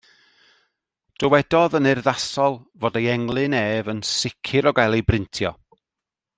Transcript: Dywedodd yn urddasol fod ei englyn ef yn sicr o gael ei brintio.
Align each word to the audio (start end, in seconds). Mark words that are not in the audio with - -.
Dywedodd 1.23 1.77
yn 1.79 1.89
urddasol 1.91 2.57
fod 2.81 2.99
ei 3.01 3.07
englyn 3.15 3.57
ef 3.61 3.93
yn 3.95 4.03
sicr 4.15 4.69
o 4.71 4.75
gael 4.81 4.97
ei 4.99 5.07
brintio. 5.11 5.53